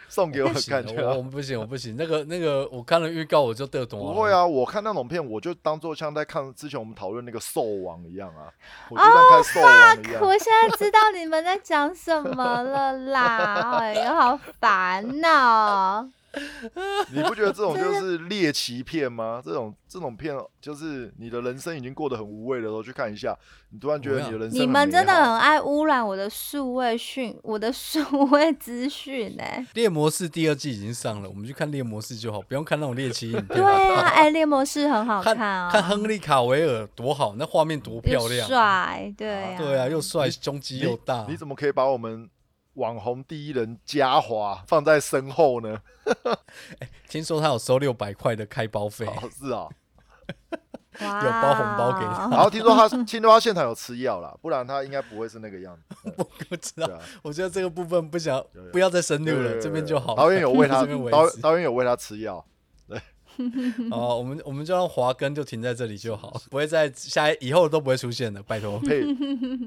[0.07, 1.11] 送给我不行看就好。
[1.11, 1.95] 我我们不行，我不行。
[1.97, 3.99] 那个那个，我看了预告我就得懂。
[3.99, 8.51] 不会，啊，我看那种片，我就当做像在看之前我们讨论那个兽王一样啊，
[8.89, 10.21] 我就像看兽王一样。
[10.21, 13.77] 我现在知道你们在讲什么了啦！
[13.81, 16.09] 哎呀，好烦哦、
[17.13, 19.41] 你不觉得这种就是猎奇片吗？
[19.45, 23.35] 这种这种片，就是你的人生已经过得很无味的时候去看一下，
[23.71, 29.65] 你突然觉得你的人生你们真的很爱污染我的数位讯， 我的数位资讯哎。
[29.73, 33.47] 猎魔士第二季已经上了，我们去看猎魔士就好，不用看那种猎奇影片。
[33.47, 33.63] 对
[33.95, 38.47] 啊，哎，猎魔士很好看啊，看亨利卡维尔多好，那画面多漂亮。
[38.47, 41.25] 帅，对啊，对啊，又帅，胸肌又大。
[41.27, 42.29] 你怎么可以把我们
[42.77, 45.79] 网红第一人嘉华放在身后呢？
[47.09, 49.67] 听说他有收六百块的开包费，哦，是啊。
[50.99, 56.13] 哇 有包红包给他然后听说他听说他现场有吃药啦，不然他应该不会是那个样子。
[56.17, 56.87] 我不知道。
[56.87, 60.15] 啊，我觉得这个部分不想不要再深入了，这边就好。
[60.15, 62.43] 导演有喂他导导演有喂他吃药。
[63.91, 68.79] 哦，我们我们就让华根就停在这里就好，不会再下一以后都不会出现的，拜托。
[68.85, 69.03] 佩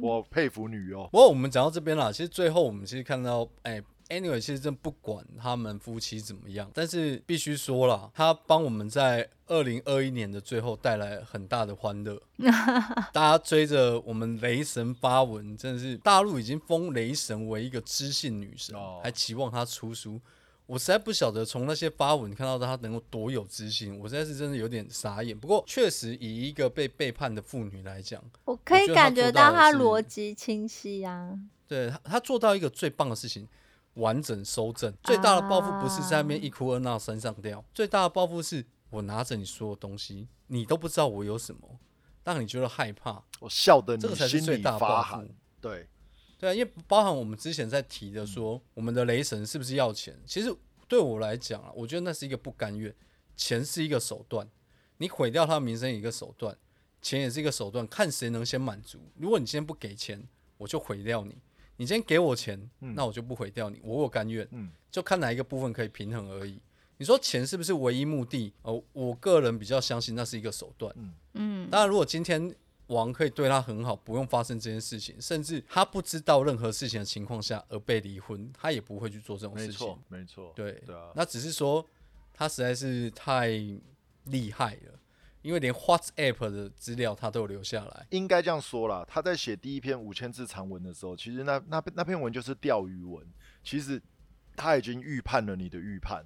[0.00, 1.04] 我佩服女优。
[1.09, 12.20] 不过我们讲到这边啦，其实最后我们其实看到，哎、a n y w a y 其实真不管他们夫妻怎么样，但是必须说了，他帮我们在二零二一年的最后带来很大的欢乐。
[13.12, 20.20] 大家追着我们雷神发文，真的是大陆已经封雷神为一个知性女神，哦还期望她出书。
[20.70, 25.37] 我实在不晓得从那些发文看到他能够多有知性，我实在是真的有点傻眼。
[25.37, 31.37] 不过确实以一个被背叛的妇女来讲，我可以感觉到他逻辑清晰啊。
[31.66, 33.48] 对他，他做到一个最棒的事情，
[33.94, 34.94] 完整收正。
[35.02, 41.80] 最大的报复不是在那边啊一哭二闹三上吊，最大的报复是我拿着你所有东西，你都不知道我有什么，
[42.22, 45.35] 让你觉得害怕，我笑得这个你心里才是最大报发寒复。。
[45.61, 45.88] 对，
[46.40, 50.18] 对啊，因为包含我们之前在提的说，我们的雷神是不是要钱？
[50.24, 50.50] 其实
[50.88, 52.92] 对我来讲啊，我觉得那是一个不甘愿，
[53.37, 54.48] 钱是一个手段，
[54.96, 56.57] 你毁掉他的名声一个手段，
[57.03, 58.98] 钱也是一个手段，看谁能先满足。
[59.18, 60.26] 如果你今天不给钱，
[60.57, 61.35] 我就毁掉你；
[61.76, 66.59] 你今天给我钱，那我就不毁掉你，我有甘愿，嗯就看哪一个部分可以平衡而已。
[66.96, 68.53] 你说钱是不是唯一目的？
[68.62, 70.94] 哦，我个人比较相信那是一个手段。
[71.35, 72.55] 嗯，当然，如果今天
[72.90, 80.53] 王可以对他很好，不用发生这件事情，甚至他不知道任何事情的情况下而被离婚，他也不会去做这种事情没错。，没错。
[80.55, 81.85] 对，对啊那只是说
[82.35, 83.48] 他实在是太
[84.24, 84.98] 厉害了，
[85.42, 88.07] 因为连 WhatsApp 的资料他都有留下来。
[88.11, 93.26] 应该这样说啦，他在写第一篇五千字长文的时候，其实那那那篇文就是钓鱼文，
[93.62, 94.00] 其实
[94.57, 96.24] 他已经预判了你的预判，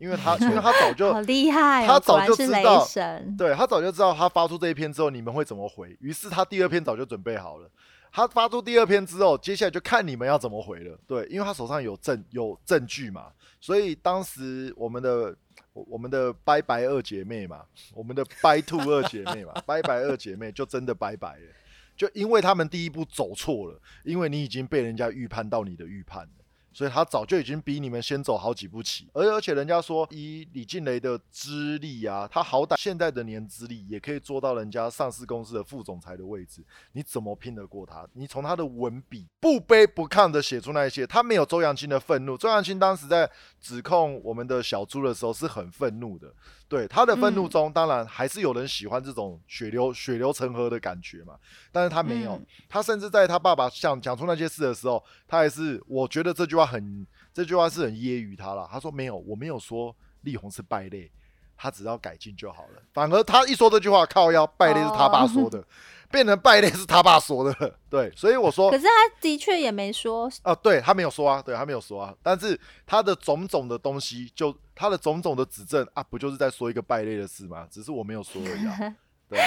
[0.00, 2.84] 因为他因为他早就 好厉害、哦，他早就知道。
[3.38, 7.70] 对他早就知道他发出这一篇之后你们会怎么回，于是他第二篇早就准备好了。
[8.12, 10.98] 他发出第二篇之后，接下来就看你们要怎么回了。
[11.06, 13.26] 对，因为他手上有证有证据嘛，
[13.60, 15.36] 所以当时我们的
[15.72, 17.62] 我我们的拜拜二姐妹嘛，
[17.94, 21.52] 我们的拜兔二姐妹嘛，拜拜二姐妹就真的拜拜了，
[21.96, 26.39] 就因为他们第一步走错了，因为你已经被人家预判到你的预判了。
[26.72, 38.06] 所以他早就已经比你们先走好几步棋，而而且人家说以李静蕾的资历啊，他好歹现在的年资历也可以做到人家上市公司的副总裁的位置，你怎么拼得过他？
[38.12, 42.36] 你从他的文笔不卑不亢的写出那一些，他没有周扬青的愤怒。
[42.36, 43.30] 周扬青当时在
[43.60, 46.32] 指控我们的小猪的时候是很愤怒的，
[46.70, 51.34] 对他的愤怒中，当然还是有人喜欢这种血流血流成河的感觉嘛，
[51.72, 57.04] 但是他没有，嗯他甚至在他爸爸想讲出那些事的时候，他还是我觉得这句话很
[57.34, 58.68] 这句话是很揶揄他了。
[58.70, 61.10] 他说没有，我没有说力宏是败类，
[61.62, 62.82] 他只要改进就好了。
[62.94, 65.62] 反而他一说这句话，靠腰败类是他爸说的，
[66.10, 67.78] 变成败类是他爸说的了。
[67.90, 77.66] 对，所以我说可是他的确也没说，啊，对他没有说啊，对他没有说啊，但是他的种种的东西，就他的种种的指证啊，不就是在说一个败类的事吗？
[77.70, 78.96] 只是我没有说而已啊。
[79.28, 79.46] 对啊，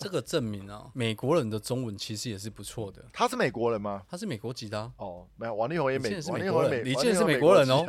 [0.00, 3.04] 这个证明啊，美国人的中文其实也是不错的。
[3.12, 4.02] 他是美国人吗？
[4.10, 7.84] 他是美国籍的、啊，哦，没有，王力宏也美，是王美国人力宏也美，李健是美国人哦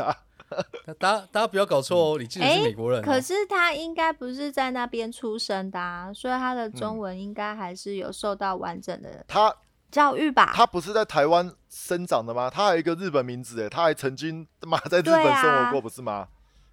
[0.99, 9.53] 大家大家不要搞错哦，李健是美国人、哦可是他应该不是在那边出生的、啊，所以他的嗯中文应该还是有受到完整的他
[9.91, 10.51] 教育吧？
[10.53, 12.49] 他不是在台湾生长的吗？
[12.49, 16.27] 他还有一个日本名字哎，他还曾经他妈在日本生活过，不是吗？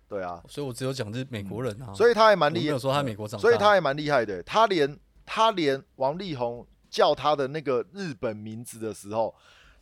[0.08, 4.42] 对啊，所以我只有讲是美国人啊，所以他还蛮厉害，我没有说他美国长大所以他还蛮厉害的。
[4.42, 9.34] 他连他连王力宏叫他的那个日本名字的时候，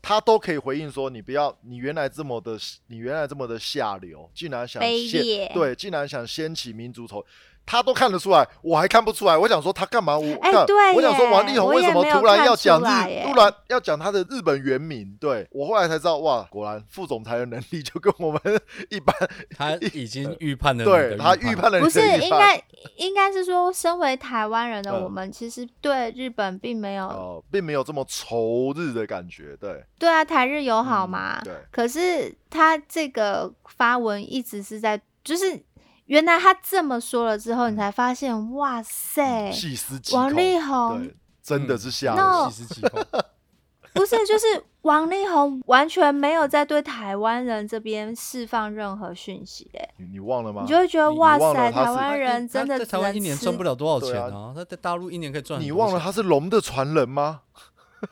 [0.03, 7.25] 他都可以回应说：“你不要，你原来这么的，你原来这么的下流，竟然想掀对，竟然想掀起民族仇。
[7.65, 9.37] 他都看得出来，我还看不出来。
[9.37, 10.19] 我想说他干嘛？
[10.19, 15.17] 我看哎对我想说王力宏为什么突然要讲日，突然要讲他的日本原名？
[15.21, 18.41] 对我后来才知道，哇，果然副总裁的能力就跟我们
[18.91, 19.15] 一般，
[19.57, 22.01] 他 已经预判了你的对他预判了你不是。
[22.19, 22.63] 应该
[22.97, 31.41] 应该是说，身为台湾人的嗯我们，其实对日本并没有、哦，并没有这么仇日的感觉，对，对啊，台日友好嗯嘛。
[31.45, 35.63] 对可是他这个发文一直是在，就是
[36.07, 42.51] 原来他这么说了之后，你才发现，哇塞，细思极王，力宏对，真的是吓那人。
[42.51, 43.05] 细思极恐。
[43.95, 44.47] 不是，就是
[44.83, 50.69] 王力宏完全没有在对台湾人这边释放任何讯息、欸，你你忘了吗你？
[50.69, 53.75] 就会觉得哇塞，台湾人真的在台湾一年赚不了。
[53.75, 54.53] 多少钱对啊？
[54.57, 57.43] 他在大陆一年可以赚很你忘了他是龙的传人吗？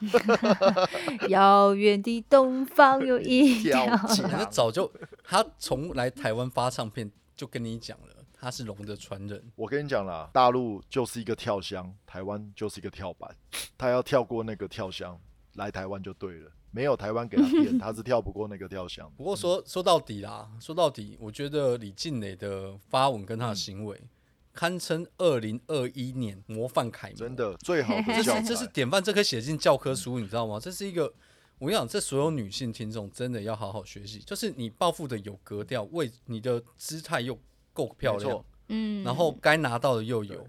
[1.29, 4.93] 遥远的东方有一条条街人家早就
[5.25, 9.43] 他从来台湾发唱片就跟你讲了，他是龙的传人。
[9.57, 13.35] 我跟你讲啦，大陆就是一个跳箱，台湾就是一个跳板，
[13.79, 15.19] 他要跳过那个跳箱
[15.55, 16.53] 来台湾就对了。
[16.71, 19.11] 没有台湾给他垫，他是跳不过那个跳箱。
[19.17, 23.99] 不过说说到底啦，说到底，我觉得李静蕾的发文跟他嗯的行为，
[24.53, 27.17] 堪称二零二一年模范楷模。
[27.17, 30.61] 真，的最好的这是这是典范，这可以写进教科书，你知道吗？
[30.61, 31.11] 这是一个，
[31.61, 37.39] 我跟你讲，这所有女性听众真的要好好学习，就是你报复的有格调，为你的姿态又
[37.75, 40.37] 够漂亮，嗯，然后该拿到的又有。
[40.37, 40.47] 对，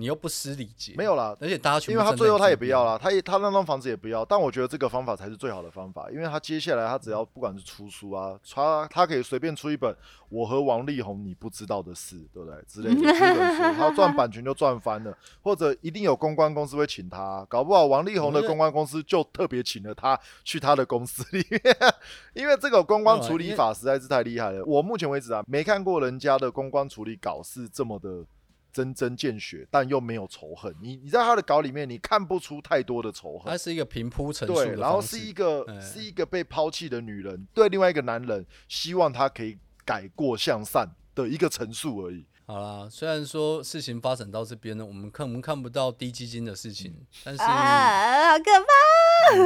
[0.00, 1.36] 你又不失礼节，没有啦。
[1.38, 9.92] 而且大家因为他最后他也不要啦，他也他那栋房子也不要，但我觉得这个方法才是最好的方法，因为他接下来他只要不管是出书啊，他他可以随便出一本
[10.30, 12.64] 《我和王力宏你不知道的事》，对不对？
[12.66, 21.60] 之类的出一本书，他赚版权就赚翻了，或者一定有公关公司会请他，搞不好王力宏的公关公司就特别请了他去他的公司里面，
[22.32, 24.64] 因为这个公关处理法实在是太厉害了。
[24.64, 28.24] 我目前为止啊，没看过人家的公关处理稿是这么的。
[28.72, 30.74] 针针见血，但又没有仇恨。
[30.80, 33.58] 你你在他的稿里面，你看不出太多的仇恨它。
[33.58, 42.24] 是一个平铺陈述对，然后是一个哎是一个被抛弃的女人对另外一个男人，希望他可以改过向善的一个陈述而已。
[42.46, 48.44] 好啦，虽然说事情发展到这边呢，我们看我们看不到低基金的事情，但是、啊，好可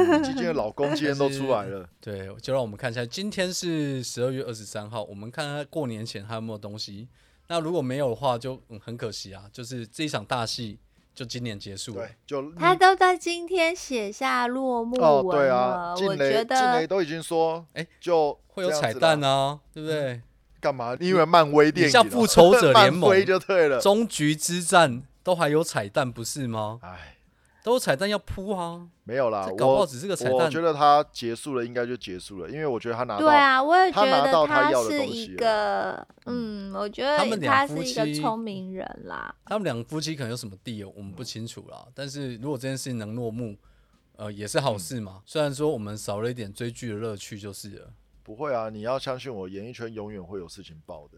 [0.09, 0.19] 怕！
[0.23, 7.07] 基金的老公今天都出来了， 对，就让我们看一下，今天是十二月二十三号，我们看看过年前还有没有东西。
[7.47, 10.79] 那如果没有的话就，嗯很可惜啊，就是这一场大戏
[11.13, 14.95] 就今年结束了对。，就他都在今天写下落幕
[15.31, 20.21] 对了，啊，我觉静蕾得都已经说，哎就会有彩蛋啊，对不对？
[20.59, 20.95] 干嘛？
[20.99, 23.79] 你以为漫威电影像复仇者联盟 就对了。
[23.79, 26.79] 终局之战都还有彩蛋，不是吗？
[26.81, 27.14] 哎，
[27.65, 30.61] 都有彩蛋要铺啊，没有啦这，搞不好我只是个彩蛋我觉。
[30.61, 39.33] 得他结束了，应该就结束了，因为我觉得他拿到对啊，我也觉他拿到得他要的是一东西了个，嗯，我觉得他们得两夫他是一个妻聪明人啦。
[39.45, 41.87] 他们两夫妻可能有什么地哦，我们不清楚啦。
[41.95, 43.57] 但是如果这件事情能落幕，
[44.17, 45.23] 呃，也是好事嘛。
[45.25, 47.89] 虽然说我们少了一点追剧的乐趣，就是了。
[48.21, 51.17] 不会啊，你要相信我，演艺圈永远会有事情爆的，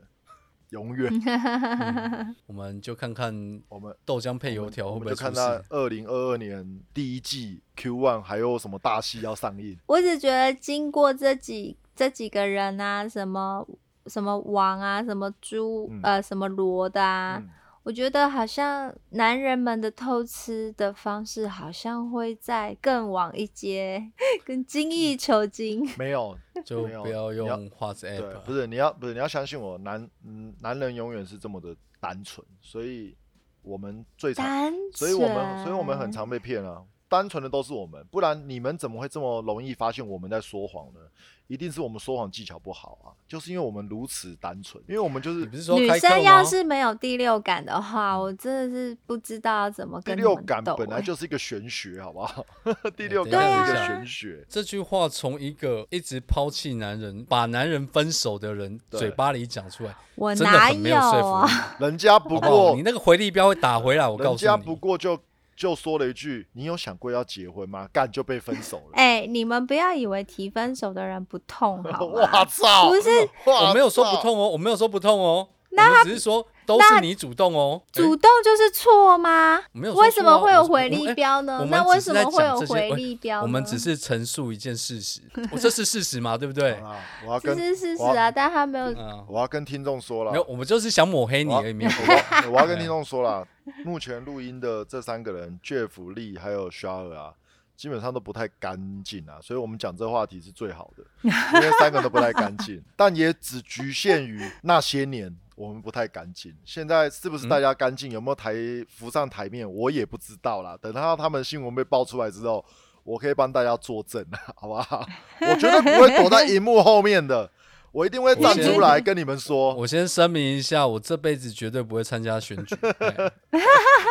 [0.69, 1.11] 永远。
[2.45, 3.33] 我们就看看
[3.69, 5.65] 我们豆浆配油条我会不会出们就看到事。
[5.69, 9.77] 二零二二年第一季 Q One 还有什么大戏要上映？
[9.87, 13.67] 我只觉得经过这几这几个人啊，什么
[14.07, 17.49] 什么王啊，什么猪、嗯呃，什么罗的啊，嗯，
[17.87, 24.11] 我觉得好像男人们的偷吃的方式好像会再更往一阶，
[24.43, 25.87] 更精益求精。
[25.97, 27.47] 没有，就不要用
[27.79, 33.15] WhatsApp，对，不是你要不是你要相信我，男嗯男人永远是这么的单纯，所以
[33.61, 36.83] 我们最常，单所以我们所以我们很常被骗啊。
[37.09, 40.99] 单纯的都是我们，不然你们怎么会这么容易发现我们在说谎呢？
[41.47, 46.43] 一定是我们说谎技巧不好啊，就是因为我们如此单纯，因为我们就是你不是说女生要？
[46.47, 52.45] 是没有第六感的话，我真的是不知道要怎么跟你们六感本来就是一个玄学，好不好？
[52.95, 54.45] 第六感是一个玄学。
[54.47, 61.47] 这句话从一个一直抛弃男人、把男人分手的人嘴巴里讲出来，我真的哪很没有说服啊？
[61.79, 61.85] 力。
[61.85, 62.49] 人家不好不好？
[62.49, 64.75] 过你那个回力镖会打回来，我告诉人家不你。
[64.77, 65.19] 过就
[65.57, 68.91] 就说了一句：“你有想过要结婚吗？”干就被分手了。
[68.95, 72.23] 哎、你们不要以为提分手的人不痛，好 我？
[72.45, 72.87] 操！
[72.89, 73.09] 不是
[73.45, 77.81] 我没有说不，痛哦，我没有说不痛哦，那我们只是说都是你主动哦。
[77.83, 79.59] 哎主动就是错吗？
[79.71, 81.65] 没有说为什么会有回力标呢？
[81.71, 83.41] 那为什么会有回力标？
[83.41, 86.77] 我们只是陈述一件事实， 我这是事实嘛，对不对？
[87.25, 88.91] 我要这跟是事实啊，但他没有。
[88.91, 91.89] 嗯，我要跟听众说了没有，，我们就是想抹黑你我要而已，没有。
[91.89, 93.47] 我 我要跟听众说了，
[93.85, 97.33] 目前录音的这三个人，Jeff、Lee 还有 s h a r 啊，
[97.75, 106.55] 基本上都不太干净啊，所以我们讲这话题是最好的，因为三个都不太干净， 但也只局限于那些年我们不太干净。
[106.63, 108.11] 现在是不是大家干净？
[108.11, 108.53] 有没有台
[108.87, 109.67] 浮上台面？
[109.69, 110.77] 我也不知道啦。
[110.79, 112.63] 等到他们新闻被爆出来之后，
[113.03, 114.23] 我可以帮大家作证，
[114.55, 115.03] 好不好？
[115.41, 117.49] 我绝对不会躲在荧幕后面的，
[117.91, 122.75] 我一定会站出来跟你们说，我先声明一下，我这辈子绝对不会参加选举。
[122.99, 123.31] 哎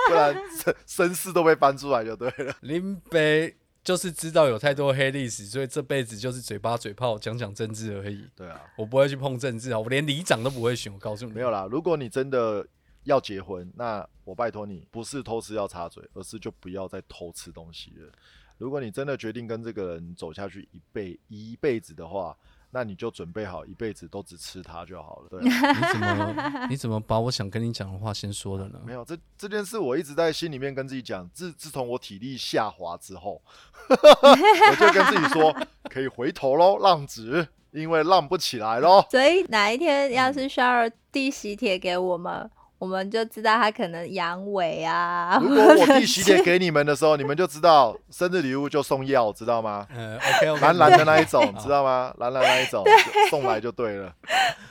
[0.09, 2.55] 不然身身世都被翻出来就对了。
[2.61, 3.57] 林北
[3.87, 8.27] 就是知道有太多黑历史，所以这辈子就是嘴巴嘴炮讲讲政治而已。
[8.35, 10.93] 对啊，我不会去碰政治啊，我连里长都不会选。
[10.93, 11.69] 我告诉你，没有啦。
[11.71, 12.67] 如果你真的
[13.05, 18.11] 要结婚，那我拜托你，不是偷吃要插嘴，而是就不要再偷吃东西了。
[18.59, 22.37] 如果你真的决定跟这个人走下去一辈一辈子的话，
[22.71, 25.29] 那你就准备好一辈子都只吃它就好了。
[25.31, 28.81] 对啊、 你怎么你怎么把我想跟你讲的话先说了呢？
[28.85, 31.29] 没有这这件事，我一直在心里面跟自己讲。
[31.33, 33.41] 自自从我体力下滑之后，
[33.89, 35.55] 我就跟自己说，
[35.91, 39.05] 可以回头喽，浪子，因为浪不起来喽。
[39.11, 45.39] 所以哪一天要是 Shar 递喜帖给我们，我们就知道他可能阳痿啊。
[45.43, 49.87] 如果我递喜帖给你们的时候，你们就知道生日礼物就送药，知道吗？
[49.95, 52.13] 嗯，OK OK，蓝蓝的那一种，知道吗？
[52.19, 52.85] 蓝蓝那一种
[53.31, 54.15] 送来就对了。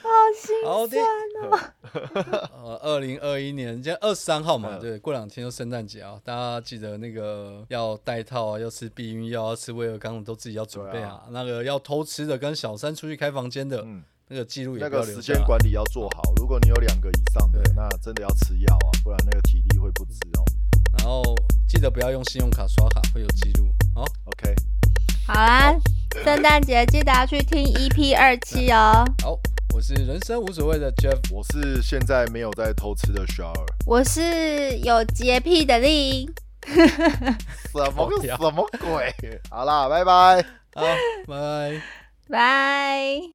[0.05, 0.97] 好心好的。
[0.97, 1.05] 酸
[1.49, 1.59] 哦。
[2.63, 11.23] 呃，二零二一年，今天二十三号嘛，嗯对，过两天就圣诞节啊，大家记得那个要戴套啊，要吃避孕药，要吃威尔刚的都自己要准备啊。
[11.31, 14.89] 那个要偷吃的，跟小三出去开房间的，嗯，那个记录也那。
[14.89, 16.33] 个时间管理要做好。
[16.37, 20.43] 如果你有两个以上的，那真的要吃药啊，不然那个体力会不支哦。
[20.97, 21.21] 然后
[21.67, 23.69] 记得不要用信用卡刷卡，会有记录。
[23.93, 24.53] 好，OK，
[25.27, 25.73] 好啦，
[26.23, 29.05] 圣诞节记得要去听 EP 二七哦。
[29.21, 29.37] 好，
[29.73, 33.65] 我是人生无所谓的 Jeff，我是现在没有在偷吃的 Shower。
[33.85, 36.33] 我是有洁癖的令。
[36.65, 39.13] 什么什么鬼？
[39.51, 40.41] 好啦，拜拜。
[40.73, 40.95] 好，拜
[41.27, 41.81] 拜。
[42.29, 43.34] 拜。